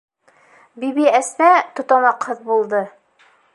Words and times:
Бибиәсмә 0.83 1.51
тотанаҡһыҙ 1.81 2.43
булды. 2.51 2.83